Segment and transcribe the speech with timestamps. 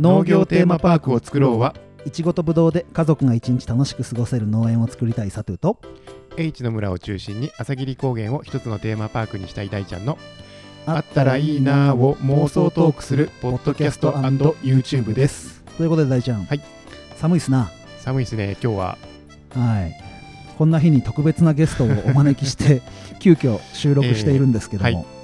[0.00, 1.74] 農業テーマパークを作ろうは
[2.06, 5.78] いちごとぶどうで家族が一日楽しく過ごせる農園を作りたいサトゥと
[6.38, 10.16] H の村を中心に朝霧高原を一つのテーマパークにしたい大ちゃんの
[10.86, 15.62] あったらいいなぁを妄想トークするポッドキャスト &YouTube です。
[15.76, 16.62] ということで大ちゃん、はい。
[17.16, 17.70] 寒いっすな。
[17.98, 18.98] 寒いですね今日は。
[19.50, 19.92] はい。
[20.56, 22.80] こんな日に特別なゲストをお招きして
[23.20, 25.19] 急遽収録しているんですけども、えーはい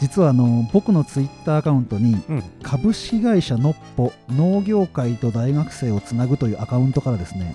[0.00, 2.42] 実はあの僕のツイッターアカウントにうん。
[2.62, 7.54] 株式会社のっぽ農業界と大学生をつなぐというアカウントからですね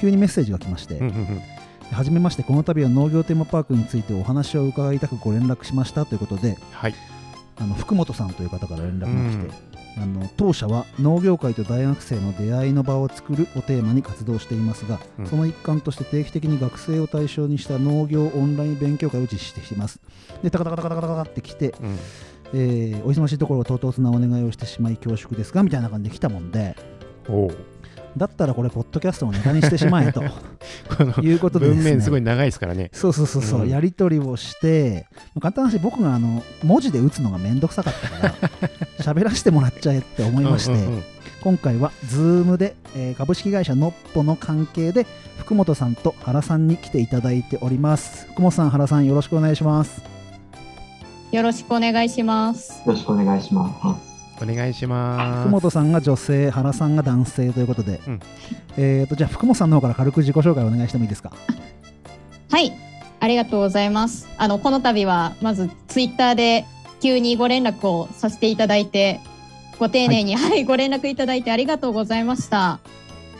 [0.00, 1.42] 急にメッセージが来まして、うんうんうん。
[1.92, 6.94] はじめましてこの度は農業テーマパークについてお話を伺いたくご連絡しましたということではい
[7.56, 15.26] あの福本さんという方から連絡が来て、あの当社は農業界と大学生の出会いの場を作るをテーマに活動していますが、うん。
[15.26, 20.00] その一環として定期的に学生を対象にした農業オンライン勉強会を実施しています。
[20.42, 21.98] でタカタカタカタカタカタって来て、うん。
[22.52, 26.76] えーお忙しいところを唐突なお願いをしてしまい恐縮ですがみたいな感じで来たもんで
[28.16, 30.28] だったらこれポッドキャストのネタにしてしまえとこ
[31.00, 38.34] のいうことでです文ね面すごい長いですからねそうそうそうそう、うんやり取りをして、まあ簡単な話、僕があの文字で打つのがめんどくさかったから、
[39.00, 41.02] 喋らせてもらっちゃえって思いまして、うんうんうん
[41.44, 45.06] 今回は Zoom で、えー株式会社のっぽの関係で、
[45.36, 48.26] 福本さんと原さんに来ていただいております。
[48.32, 50.02] 福本さん、原さん、よろしくお願いします。
[51.32, 52.82] よろしくお願いします。
[52.86, 54.13] よろしくお願いします。
[54.44, 58.20] お願いします福本さんが女性、原さんが男性ということで、うん
[58.76, 61.32] えーとじゃあ、福本さんの方から軽く自己紹介お願いしてもいいですか？
[62.50, 62.72] はい、
[63.20, 64.28] ありがとうございます。
[64.38, 66.66] あのこの度はまずツイッターで
[67.00, 69.20] 急にご連絡をさせていただいて、
[69.78, 72.78] ご丁寧に、はい、ご連絡いただいてありがとうございました。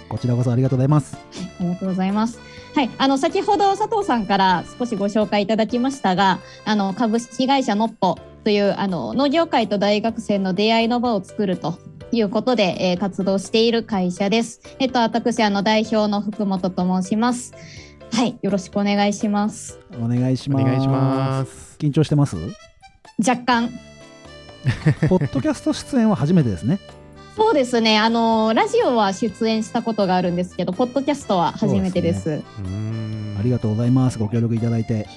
[0.08, 1.16] こちらこそありがとうございます。
[1.60, 2.38] ありがとうございます。
[2.75, 11.78] はい、あの先ほど佐藤さんから少しご紹介いただきましたが、あの株式会社のっぽというあの農業界と大学生の出会いの場を作ると
[12.11, 14.60] いうことで、えー活動している会社です。
[14.81, 17.54] えっと私あの代表の福本と申します。
[18.12, 19.78] はい、よろしくお願いします。
[20.00, 20.62] お願いします。
[20.62, 22.37] お願いします緊張してます？
[23.19, 23.70] 若干
[25.09, 26.81] ポッドキャスト出演は初めてですね。
[27.37, 27.99] そうですね。
[27.99, 32.22] あのラジオは出演したことがあるんですけど、ポッドキャストは初めてです。
[32.22, 34.19] そううーんありがとうございます。
[34.19, 35.09] ご協力いただいて。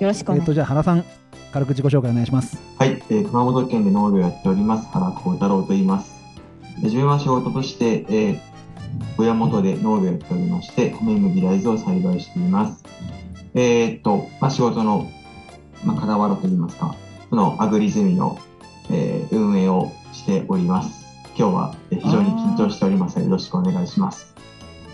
[0.00, 1.04] よろしくお願いしえっと、じゃあ原さん、
[1.52, 2.58] 軽く自己紹介お願いします。
[2.78, 6.10] はい、えー熊本県で農業をやっております原幸太郎と言います。
[6.76, 8.40] で自分は仕事として、えー
[9.18, 12.82] 親元で農業をやっておりまして、米麦大豆を栽培しています。
[13.54, 15.10] えーっと、まあ、仕事の、
[15.84, 16.94] まあ、傍らといいますか、
[17.28, 18.38] そのアグリゼミの、
[18.90, 19.92] えー運営を
[20.28, 21.06] しております。
[21.34, 24.34] 今日はえー非常に緊張しておりますので、よろしくお願いします。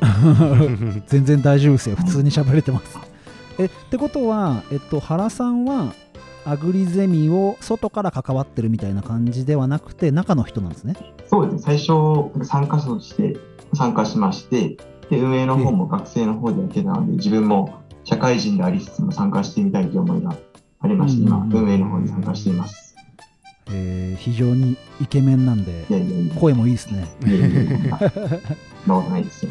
[1.08, 1.96] 全然大丈夫ですよ。
[1.96, 2.98] 普通に喋れてます。
[3.58, 5.92] え、ってことは、えっと、原さんは、
[6.44, 10.94] アグリゼミを外から関わってるみたいな感じではなくて、中の人なんですね。
[11.26, 13.36] そうですね、最初、参加者として
[13.72, 14.76] 参加しまして、
[15.10, 20.36] で運営の方も学生の方でやってたので、自分も社会人でありつつも参加してみたいという思いが
[20.80, 22.93] ありまして、今、うん運営の方に参加しています。
[23.74, 27.06] えー非常にイケメンなんでい、やいやいや、声もいいですね。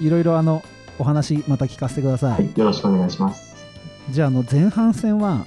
[0.02, 0.64] いろいろあの、
[0.98, 2.32] お話また聞かせてください。
[2.32, 3.56] はい、よろしくお願いします。
[4.10, 5.46] じゃあ、あの、前半戦は、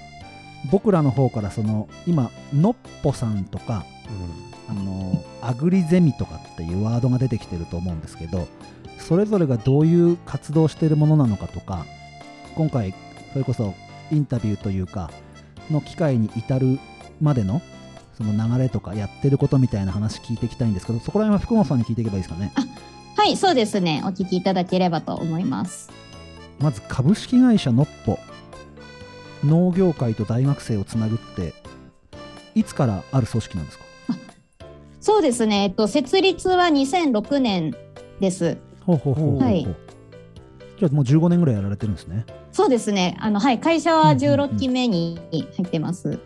[0.70, 3.84] 僕らの方からその、今、のっぽさんとか、
[4.68, 8.48] あのアグリゼミとかっていうワードが出てきてると思うんですけど
[8.98, 11.86] それぞれがどういう活動しているものなのかとか
[12.54, 12.94] 今回
[13.32, 13.74] それこそ
[14.10, 15.10] インタビューというか
[15.70, 16.78] の機会に至る
[17.20, 17.62] までの
[18.16, 22.52] その流れとかやってることみたいな話聞いていきたいんですけどそこら辺は福本さんに聞いていけばいいですかね？
[23.16, 24.02] はい、そうですね。
[24.04, 25.90] お聞きいただければと思います。
[26.60, 28.18] まず株式会社のっぽ
[29.44, 31.54] 農業界と大学生をつなぐって
[32.54, 33.84] いつからある組織なんですか？
[35.00, 35.64] そうですね。
[35.64, 37.74] えっと設立は2006年
[38.20, 38.56] です。
[38.84, 39.66] ほうほうほうはい
[40.78, 43.16] じゃあもう15年ぐらいやられてるんですねそうですね。
[43.18, 46.18] あのはい、会社は16期目に入ってます。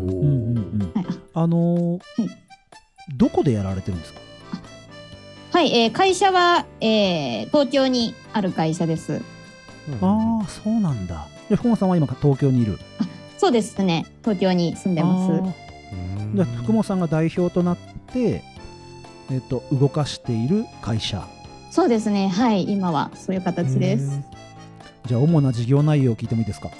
[0.00, 2.30] おうんうんうんはい、あのーはい
[3.16, 4.20] どこでやられてるんですか？
[5.52, 9.20] はい、えー会社は、えー東京にある会社です。
[10.00, 12.78] ああそうなんだで福本さんは今東京にいる？
[13.38, 14.06] そうですね。
[14.22, 15.32] 東京に住んでます。
[15.32, 17.78] あーじゃあ福本さんが代表となっ
[18.12, 18.44] て、
[19.32, 21.26] えっと動かしている会社
[21.72, 22.28] そうですね。
[22.28, 24.20] はい、今はそういう形です。
[25.06, 26.70] じゃあ主な事業内容を聞いてもいいですか？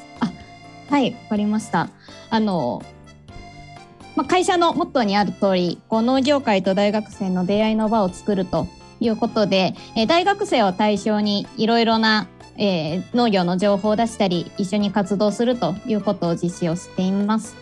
[0.91, 1.89] はい、わかりました。
[2.31, 2.83] あの、
[4.21, 8.69] まあ、会社のモットーにある通り、こう農業界と大学生の出会いの場を作ると
[9.01, 12.29] いうことで、えー大学生を対象にいろいろな、
[12.59, 17.57] えー農業の情報を出したり、一緒に活動するということを実施をしています。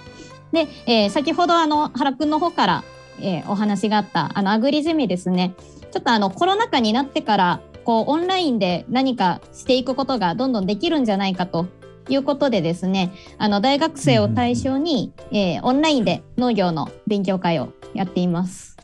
[0.50, 2.84] で、えー先ほどあの原くんの方から
[3.20, 5.54] えお話があったあのアグリゼミですね
[5.92, 11.66] ちょっとあのコロナ禍になってからこうオンラインで何かしていくことがどんどんできるんじゃないかと
[12.08, 18.76] いうことでですねあの大学生を対象に、えーオンラインで農業の勉強会をやっています。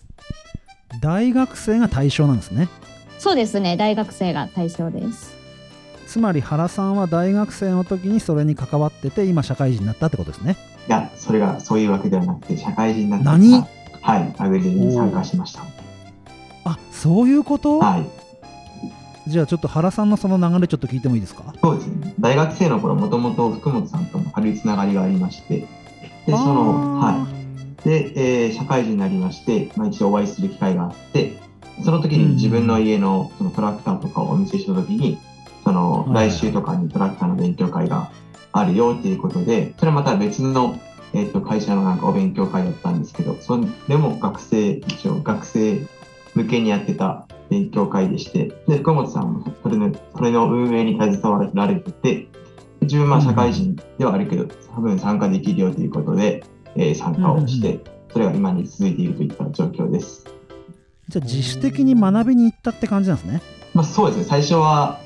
[1.01, 2.69] 大学生が対象なんですね。
[3.19, 5.35] そうですね大学生が対象です。
[6.07, 10.57] つまり原さんは大学生の時にそれに関わってて今社会人になったってことですね。
[10.87, 13.65] いや、それがそういうわけではなくて、社会人になってから何？
[14.03, 15.63] はい、アグリに参加しました。
[16.65, 18.24] あそういうこと、はい。
[19.27, 21.55] じゃあちょっと原さんのその流れちょっと聞いてもいいですか？
[21.63, 22.15] そうですね。
[22.21, 25.67] 大学生の頃、もともと福本さんとも軽いつながりがありまして、で、
[26.27, 27.27] その、は
[27.83, 27.85] い。
[27.89, 31.39] で、えー社会人になりまして、まあ、一度お会いする機会があって、
[31.85, 35.19] その時に自分の家のそのトラクターとかをお見せした時に、
[35.65, 38.11] そのはい来週とかにトラクターの勉強会が
[38.53, 40.79] あるよっていうことで、それはまた別の、
[41.15, 45.87] えっと会社のなんかお勉強会だったんですけど、それも学生、一応学生
[46.35, 52.27] 向けにやってた勉強会でして、で、福本さんもそれのそれの運営に携わられてて、
[52.81, 57.81] 自分は社会人ではあるけど、多分参加できるよということで、えー参加をして、
[58.13, 60.25] それが今に続いているといった状況です。
[61.09, 63.43] じゃあ自主的に学びに行ったって感じなんですね
[63.75, 65.01] まあ、そうですね、最初は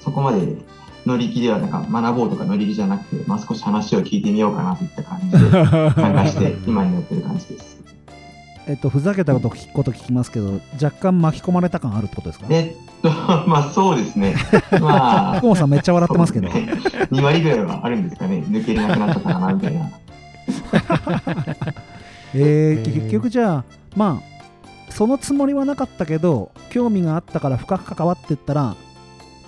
[0.00, 0.56] そこまで
[1.04, 7.71] 乗り気ではなんか学ぼうとか乗り気じゃなくて、まあ、少し話を聞いてみようかなといった感じで参加して 今になってる感じです。
[8.68, 12.46] えっとふざけたこと聞くこと聞きますけど若干巻き込まれた感あるってことですか？
[12.50, 13.10] えっと、
[13.48, 14.34] まあそうですね。
[14.80, 18.44] まあ福、 本さんめっちゃ笑ってますけど2割ぐらいはあるんですかね。
[18.48, 19.90] 抜けれなくなったかなみたいな。
[22.34, 23.64] えー、結局じゃあ
[23.96, 28.74] まあそのつもりはなかったけど興味があったから深く関わってったら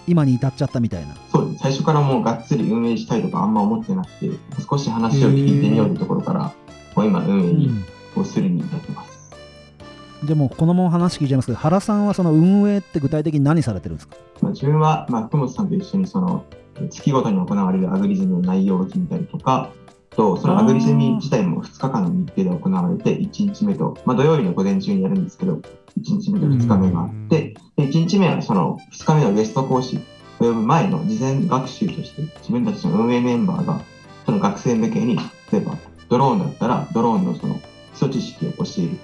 [0.07, 1.63] 今に至っちゃったみたいなそうです。
[1.63, 4.31] 最初からもうがっつり運営したいとかあんま思ってなくて、
[4.69, 6.53] 少し話を聞いてみようというところから、
[6.95, 7.75] もう今運営にこ
[8.23, 9.31] うするに至ってます。
[10.25, 14.17] じゃあもうこのまま話聞いちゃいますけど原さんはその運営って具体的に何されてるんですか？
[14.41, 16.45] まあ、自分は、まあ、福本さんと一緒にその
[16.91, 19.71] 月ごとに行われるアグリゼミの内容を決めたりとか、
[20.11, 25.63] とそのアグリゼミ自体も2日間の日程で行われて、1日目と、まあ、土曜日の午前中にやるんですけど、1
[26.21, 29.99] 日目と2日目があって、で1日目はその2日目のゲスト講師
[30.41, 33.81] を呼ぶ前の事前学習として、自分たちの運営メンバーが
[34.25, 35.17] その学生向けに、
[35.53, 35.77] 例えば
[36.09, 37.61] ドローンだったらドローンのその
[37.95, 38.99] 基礎知識を教える。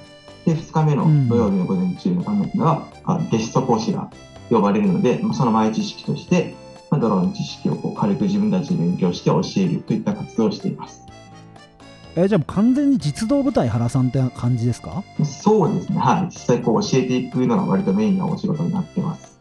[0.47, 4.11] で、2日目の土曜日の午前中のためには、あゲスト講師が
[4.51, 6.55] 呼ばれるので、まあその前知識として、
[6.91, 11.03] まあドローンの知識をこう軽く自分たちで勉強して教えるといった活動をしています。
[12.17, 15.05] えーじゃあ完全に実動部隊原さんって感じですか？
[15.25, 15.99] そうですね。
[15.99, 16.25] はい。
[16.27, 19.39] 実際こう教えていくのが割とメインなお仕事になってます。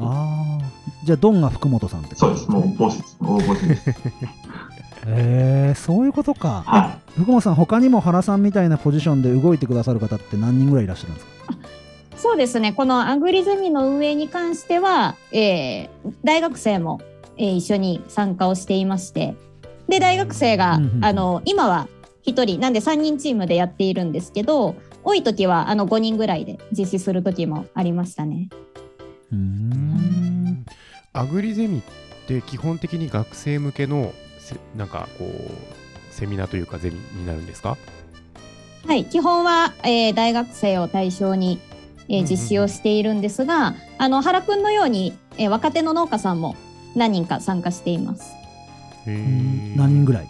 [0.00, 0.64] ああ
[1.04, 2.48] じゃあドンが福本さんってそうです。
[2.50, 3.16] もうボスです。
[3.20, 3.90] 大ボスです。
[5.06, 6.62] へえそういうことか。
[6.66, 11.32] は福本さん他にも原さんみたいなポジションで動いてくださる方って何人ぐらいいらっしゃるんですか？
[12.16, 17.00] そうですねこのアグリゼミの運営に関しては、えー大学生も、
[17.36, 19.34] えー一緒に参加をしていまして
[19.88, 21.88] で大学生が、うんあの今は
[22.24, 28.48] 1人なんで3人チームでやっているんですけど多い時はあの5人ぐらいで実施する時もありましたね。
[29.32, 30.64] うーん。
[31.12, 31.82] アグリゼミっ
[32.28, 34.31] て基本的に学生向けのせ
[34.76, 37.76] なんかこうセミナーというかゼミになるんですか？
[38.86, 41.58] はい、基本は、えー大学生を対象に、
[42.08, 46.56] えーうんうん実施をしているんですが、あの原くんのように、えー若手の農家さんも
[46.96, 48.32] 何人か参加しています。
[49.06, 50.28] 何人ぐらい？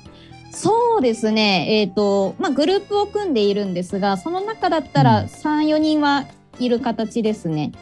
[0.54, 5.06] そうですね、えっ、と、まあ、グループを組んでいるんですが、その中だったうん。
[5.06, 6.26] ら3、4人は
[6.58, 7.72] いる形ですね。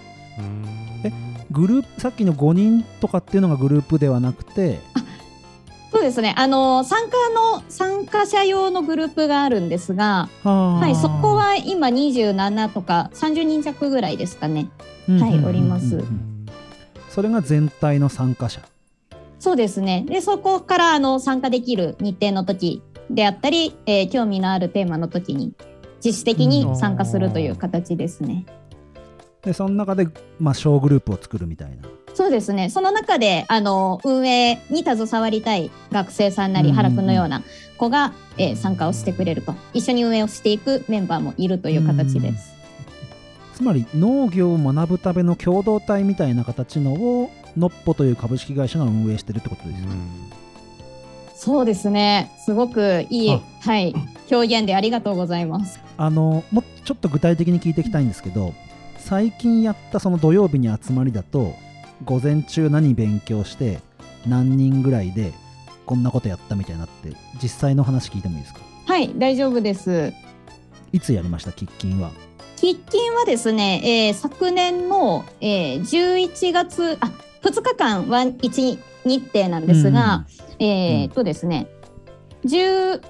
[1.05, 1.11] え
[1.51, 4.79] グループさっきの5人とかっていうのがグループではなくて
[5.91, 14.69] そうですね、あの参加の参加者用のグループがあるんですが、ははい、そこは今27とか30人弱ぐらいですかね。
[15.09, 16.05] はいおります。
[17.09, 18.61] それが全体の参加者。
[19.41, 20.05] そうですね。
[20.07, 25.55] で、そこからあの参加できる日程の時であったり、えー興味のあるテーマの時に
[26.05, 28.47] 自主的に参加するという形ですね。
[29.43, 30.07] でその中で、
[30.39, 32.71] まあ、小グループを作るみたいなそうですね。
[32.71, 37.43] その中であの運営に携わりたい学生さんなり原くんのような
[37.79, 42.53] 子が、えー参加をしてくれると、一緒に運営をしていくメンバーもいるという形です。
[43.55, 49.97] つまり農業を学ぶための共同体みたいな形のをのっぽという株式会社が運営してるってことですよね。
[51.35, 52.31] そうですね。
[52.45, 53.95] すごくいいあはい
[54.31, 55.81] 表現でありがとうございます。
[55.97, 58.55] あのもうちょっと具体的に聞いていきたいんですけど
[58.99, 61.55] 最近やったその土曜日に集まりだと
[62.05, 63.81] 午前中何勉強して
[64.27, 65.33] 何人ぐらいで
[65.87, 68.61] こんなことやったみたいになって実際の話聞いてもいいですか？
[68.87, 70.13] はい、大丈夫です。
[70.93, 71.51] いつやりました？
[71.51, 72.11] 喫緊は。
[72.57, 77.11] 喫緊はですね、えー昨年の、えー11月あ
[77.43, 80.27] 2日間は1日程なんですが、
[80.59, 81.67] えーっとですね、
[82.45, 83.01] 10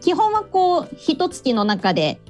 [0.00, 2.20] 基本はこう一月の中で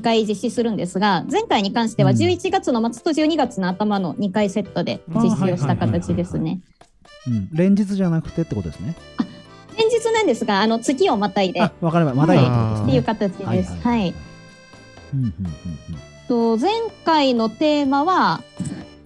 [0.00, 2.16] 2回実施するんですが前回に関してはうん。
[2.16, 6.60] 11月の末と12月の頭の2回セットで実施をした形ですね。
[7.26, 8.96] うん、連日じゃなくてってことですね。
[9.76, 12.14] 連日なんですがあの月をまたいでわかりました。
[12.14, 13.76] まだいいっていう形です。
[13.82, 14.14] はい。
[16.30, 16.70] 前
[17.04, 18.42] 回のテーマは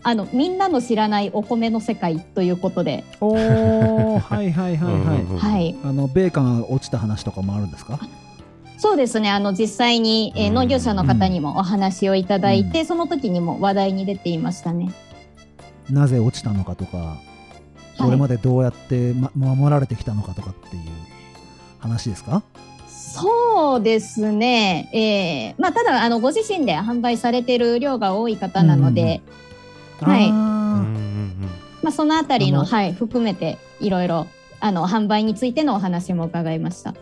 [0.02, 7.98] あのみんなの知らないお米の世界ということで、うん、おーはいはいはいはい、う んはい、あの米価が落ちた話とかもあるんですか？
[8.76, 9.30] そうですね。
[9.30, 10.54] あの実際に、えーうん。
[10.54, 14.92] 農業者の方にもお話をいただいて、その時にも話題に出ていましたね。
[15.90, 17.18] なぜ落ちたのかとか
[17.98, 20.82] これまでどうやって、ま、守られてきたのかとかっていう
[21.78, 22.42] 話ですか？
[22.88, 29.20] そうですね、えーまあ、ただあのご自身で販売されている量が多い方なので、
[30.00, 30.32] はい。
[30.32, 34.26] まあ、そのあたりのはい、含めていろいろ
[34.58, 36.94] あの販売についてのお話も伺いました。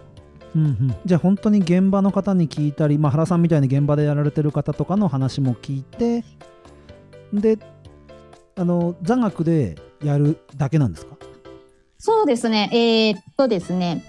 [0.55, 6.25] うんうん、じゃあ本当に現場の方に聞いたり、まあ、原さんみたいに現場でやられてる方とかの話も聞いて
[7.33, 7.59] で
[8.57, 11.17] あの座学でやるだけなんですか？
[11.99, 14.05] そうですね、えーっとですね、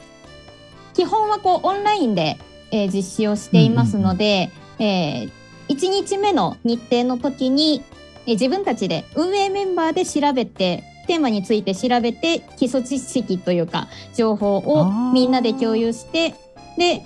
[0.93, 2.37] 基本はこうオンラインで、
[2.71, 5.29] えー実施をしていますので、え
[5.69, 7.83] 1日目の日程の時に、
[8.25, 16.33] えー自分たちで運営メンバーで調べて、テーマについて調べて、基礎知識というか、情報をみんなで共有して、
[16.77, 17.03] で、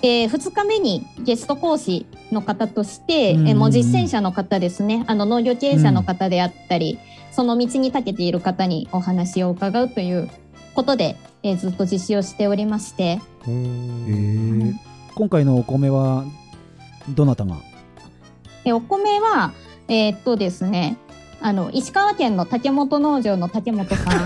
[0.00, 3.48] え2日目にゲスト講師の方として、うんうんうん。
[3.48, 6.98] えーもう実践者の方ですね、あの農業経営者の方であったり、
[7.32, 10.30] その道に長けている方にお話を伺うという
[10.74, 14.74] ことで、えーずっと実施をしておりまして、え
[15.14, 16.24] 今回のお米は
[17.08, 17.56] どなたが？
[18.64, 19.52] えーお米は、
[19.88, 20.96] えーっとですね、
[21.40, 24.22] あの石川県の竹本農場の竹本さん。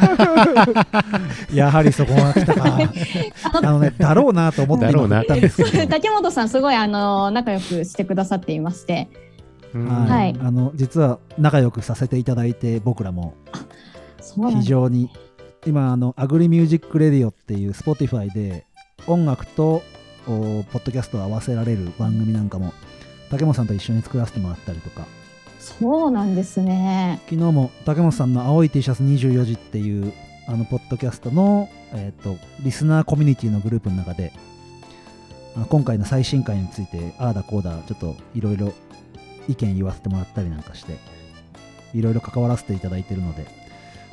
[1.55, 2.79] やはりそこが来たか。
[3.53, 5.87] あのねだろうなと思ってたんですけど。
[5.93, 9.09] 竹本さんすごいあの仲良くしてくださっていまして。
[9.75, 9.89] うん。
[9.89, 10.37] はいはい。
[10.41, 13.35] あの実は仲良くさせていただいて僕らも。
[14.51, 15.11] 非常に
[15.67, 18.65] 今あのアグリミュージックレディオっていう Spotify で
[19.07, 19.83] 音楽と
[20.27, 22.73] おポッドキャストを合わせられる番組なんかも
[23.31, 25.07] 竹本さんと一緒に作らせてもらったりとか
[25.63, 27.21] そうなんですね。
[27.31, 30.13] 昨日も竹本さんの「青い T シャツ24時」っていう
[30.49, 34.33] あのポッドキャストの、えー、とリスナーコミュニティのグループの中で
[35.69, 38.73] 今回の最新回についてああだこうだちょっといろいろ
[39.49, 40.97] 意見言わせてもらったりなんかして
[41.95, 43.47] いろいろ関わらせていただいてるので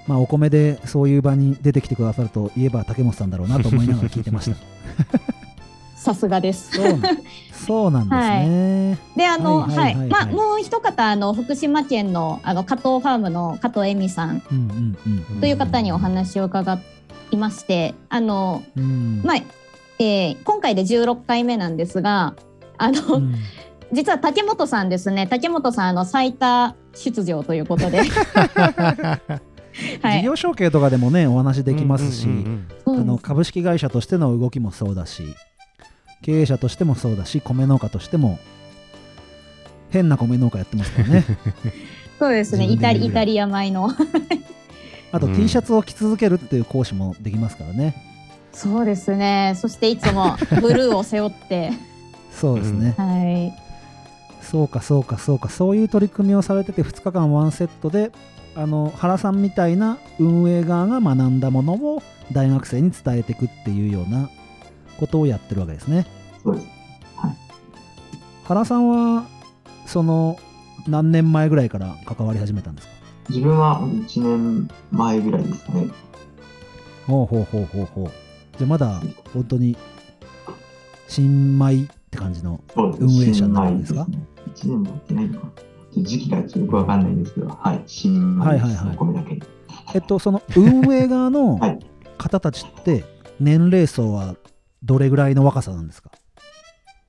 [0.05, 4.57] まあお米でそういう場に出てきてくださるといえば竹本さんだろうなと思いながら聞いてました。
[5.99, 6.71] さすがです。
[6.71, 7.09] そうな
[7.51, 9.97] そうなんですね、であのはいいははいはい。
[9.97, 10.07] はい。
[10.09, 14.41] まあもう一方あの福島県のあの加藤ファームの加藤恵美さん。
[15.41, 16.79] という方にお話を伺
[17.31, 19.21] いましてあのうん。
[19.25, 19.37] まあ、
[19.99, 22.33] えー今回で16回目なんですが
[22.77, 23.35] あの、うん。
[23.91, 25.27] 実は竹本さんですね。
[25.27, 29.29] 竹本さんあの最多出場ということで、は
[30.01, 32.67] 事い、業承継とかでもねお話できますし、うんうん。
[32.85, 33.03] そうです。
[33.03, 35.35] あの株式会社としての動きもそうだし
[36.21, 38.39] 経営者としてもそうだし米農家としても
[39.89, 41.25] 変な米農家やってますからね。
[42.19, 42.65] そうですね。
[42.65, 43.89] イタリイタリア米の。
[45.11, 45.35] あとうん。
[45.35, 47.95] T シャツを着続けるっていう講師もできますからね。
[48.51, 49.53] そうですね。
[49.55, 51.71] そしていつも ブルーを背負って。
[52.31, 53.53] そうですね、はい。
[54.41, 55.49] そうかそうかそうか。
[55.49, 58.11] そういう取り組みをされてて2日間ワンセットで
[58.55, 64.29] あの原さんみたいな運営側が学んだものを大学生に伝えていくっていうような
[64.99, 66.05] ことをやってるわけですね。
[66.43, 66.67] そうです。
[68.45, 69.25] 原さんは
[69.85, 70.37] その
[70.87, 72.93] 何年前ぐらいから関わり始めたんですか？
[73.29, 75.87] 自分は1年前ぐらいですかね。
[77.05, 78.07] ほうほうほうほうほう。
[78.57, 79.01] じゃあまだ
[79.33, 79.77] 本当に
[81.07, 84.05] 新米って感じの運営者になるんですか？
[84.05, 84.25] 新米ね。
[84.55, 85.47] 1年もやってないのか
[85.97, 89.35] 時期がちょっとよくわかんないんですけど、はい、新米です、はいはいはいお米だけ。
[89.35, 89.41] に。
[89.93, 91.79] えっとその運営側の はい。
[92.17, 93.05] 方たちって
[93.39, 94.35] 年齢層は
[94.83, 96.11] どれぐらいの若さなんですか？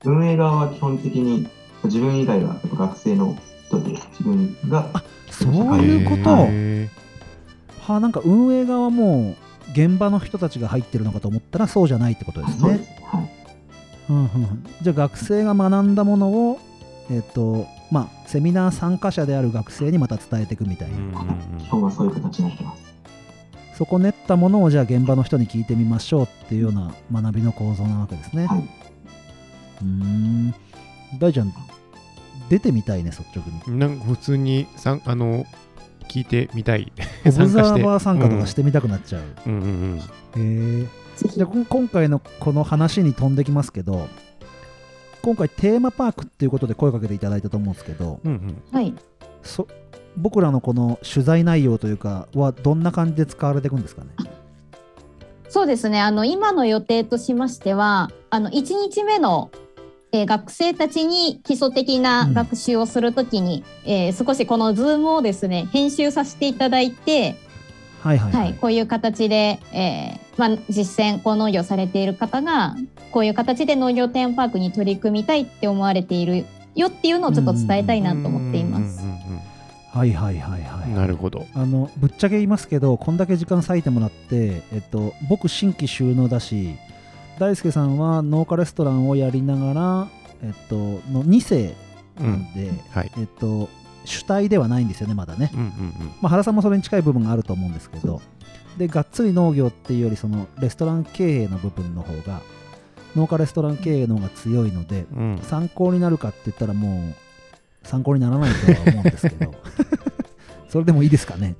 [0.03, 1.47] 運営側は基本的に
[1.83, 3.37] 自分以外は学生の
[3.67, 4.89] 人で、自分が、
[5.29, 6.89] そういうこと、へ
[7.81, 9.35] はあなんか運営側も
[9.71, 12.59] 現場の人たちが入ってるのかと思ったらそうじゃないってことですね。
[12.59, 12.89] そうです。
[13.03, 13.31] はい。
[14.09, 14.65] うんうんうん。
[14.81, 16.59] じゃあ学生が学んだものを
[17.09, 20.97] えっとまあセミナー参加者である学生にまた伝えていくみたいな、
[21.57, 22.90] 基本はそういう形になってます。
[23.81, 28.45] そこ練ったものをじゃあ現場の人に聞いてみましょうっていうような学びの構造なわけですね。
[28.45, 28.59] はい。
[28.59, 30.53] うーん。
[31.17, 31.51] 大ちゃん
[32.47, 33.79] 出てみたいね率直に。
[33.79, 35.45] なんか普通にさんあの
[36.07, 36.93] 聞いてみたい。
[37.25, 39.53] オブザ参加してーバー参加とかしてみたくなっちゃう、うん。
[39.53, 39.97] うんうん。
[39.97, 40.87] へえ
[41.35, 44.07] じゃあ今回のこの話に飛んできますけど
[45.23, 48.61] 今回テーマパークっていうことで声かけていただいたと思うんですけどうんうん。
[48.71, 48.93] はい。
[49.41, 49.67] そ
[50.17, 54.09] 僕らのこの取材内容というかはどんな感じで使われていくんですかね？
[55.49, 55.99] そうですね。
[55.99, 59.51] あの今の予定としましては、あの1日目の、
[60.13, 67.35] えー学生たちに基礎的な学習をするときに、えー少しこの Zoom をですね編集させていただいて、
[68.01, 72.75] はいはいは、はいい、こういう形で、えーまあ、実践こう農業されている方が
[73.11, 79.03] こういう形で農業テーマパークに取り組みたいって思われているよっていうのをちょっと伝えたいなと思っています。
[79.03, 79.30] うんうんうん
[79.93, 80.89] はいはいはいはい。
[80.89, 81.45] うんなるほど。
[81.53, 86.75] あのぶっちゃけ言いますけどこんだけ時間割いてもらって、えっと、僕新規収納だし
[87.39, 90.07] 大輔さんは農家レストランをやりながら、
[90.43, 91.75] えっと、の2世
[92.19, 93.11] なんで、はい。
[93.17, 93.69] えっと、
[94.05, 98.21] 主体ではないんですよねまだね、うんうんまあ、原さんもそれに近い部分があると思うんですけど
[98.77, 102.41] でがっつり農業っていうよりそのレストラン経営の部分の方が
[103.15, 105.37] 農家レストラン経営の方が強いのでうんうん。
[105.39, 107.15] 参考になるかって言ったらもう
[107.83, 109.53] 参考にならないとは思うんですけど。
[110.69, 111.55] それでもいいですかね。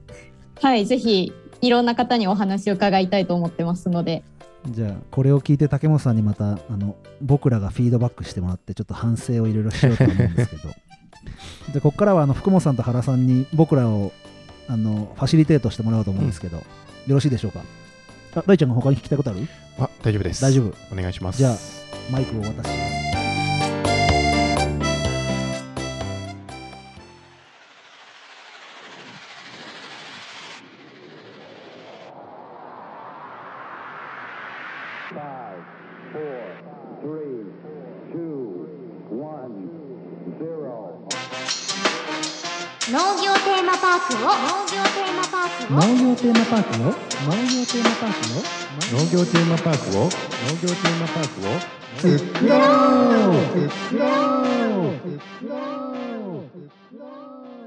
[0.62, 4.24] はい、ぜひいろんな方にお話を伺いたいと思ってますので、
[4.70, 10.70] じゃあこれを聞いて竹本さんにまたあの僕らがフィードバックしてもらってちょっと反省をいろいろしようと思うんですけど。
[10.70, 14.12] じゃあここからはあの福本さんと原さんに僕らを
[14.68, 16.64] あのファシリテートしてもらおうと思うんですけど、よ
[17.08, 17.62] ろしいでしょうか？
[18.36, 19.48] あ大ちゃんが他に聞きたいことある？
[19.78, 20.42] あ大丈夫です。
[20.42, 20.74] 大丈夫。
[20.92, 21.38] お願いします。
[21.40, 21.58] じゃあ
[22.12, 22.91] マイクをお渡し
[35.12, 35.20] 農
[43.22, 46.88] 業テーマパークを農業テーマパークを農業テーマパークを
[48.96, 50.08] 農業テーマパークを農
[50.62, 51.60] 業テーマパークを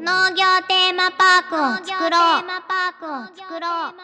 [0.01, 1.77] 農業テーマパークを
[3.37, 4.04] 作ろう。